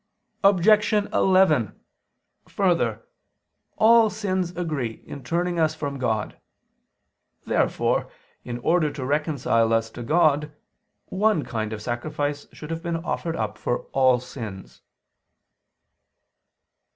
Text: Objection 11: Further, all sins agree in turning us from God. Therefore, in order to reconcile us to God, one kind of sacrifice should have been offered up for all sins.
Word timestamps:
Objection 0.43 1.07
11: 1.13 1.79
Further, 2.47 3.05
all 3.77 4.09
sins 4.09 4.49
agree 4.57 5.03
in 5.05 5.23
turning 5.23 5.59
us 5.59 5.75
from 5.75 5.99
God. 5.99 6.39
Therefore, 7.45 8.09
in 8.43 8.57
order 8.57 8.89
to 8.91 9.05
reconcile 9.05 9.71
us 9.71 9.91
to 9.91 10.01
God, 10.01 10.51
one 11.09 11.43
kind 11.45 11.71
of 11.71 11.83
sacrifice 11.83 12.47
should 12.51 12.71
have 12.71 12.81
been 12.81 12.95
offered 12.97 13.35
up 13.35 13.59
for 13.59 13.81
all 13.93 14.19
sins. 14.19 14.81